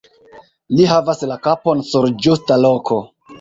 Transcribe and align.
Li 0.79 0.87
havas 0.91 1.21
la 1.33 1.37
kapon 1.49 1.85
sur 1.91 2.09
ĝusta 2.27 2.59
loko. 2.65 2.99